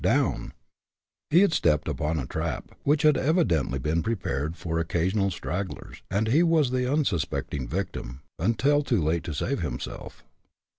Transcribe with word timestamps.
down! 0.03 0.51
He 1.29 1.41
had 1.41 1.53
stepped 1.53 1.87
upon 1.87 2.17
a 2.17 2.25
trap, 2.25 2.71
which 2.83 3.03
had 3.03 3.17
evidently 3.17 3.77
been 3.77 4.01
prepared 4.01 4.57
for 4.57 4.79
occasional 4.79 5.29
stragglers, 5.29 6.01
and 6.09 6.27
he 6.29 6.41
was 6.41 6.71
the 6.71 6.91
unsuspecting 6.91 7.67
victim, 7.67 8.23
until 8.39 8.81
too 8.81 8.99
late 8.99 9.23
to 9.25 9.33
save 9.35 9.59
himself. 9.61 10.23